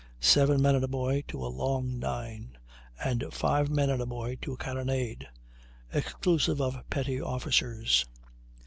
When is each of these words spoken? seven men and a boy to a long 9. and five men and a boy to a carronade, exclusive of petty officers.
seven 0.19 0.59
men 0.59 0.73
and 0.73 0.83
a 0.83 0.87
boy 0.87 1.23
to 1.27 1.45
a 1.45 1.45
long 1.45 1.99
9. 1.99 2.57
and 3.05 3.23
five 3.31 3.69
men 3.69 3.91
and 3.91 4.01
a 4.01 4.05
boy 4.07 4.35
to 4.41 4.51
a 4.51 4.57
carronade, 4.57 5.27
exclusive 5.93 6.59
of 6.59 6.83
petty 6.89 7.21
officers. 7.21 8.07